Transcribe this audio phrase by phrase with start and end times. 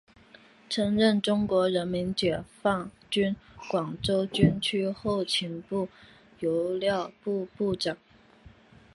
[0.67, 3.35] 曾任中国人民解放军
[3.69, 5.87] 广州军区后勤部
[6.39, 7.95] 油料部部长。